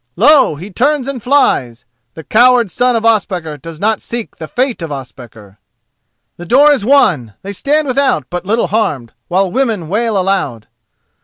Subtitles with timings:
[0.15, 0.55] Lo!
[0.55, 1.85] he turns and flies.
[2.15, 5.59] The coward son of Ospakar does not seek the fate of Ospakar!
[6.37, 7.35] The door is won.
[7.43, 10.65] They stand without but little harmed, while women wail aloud.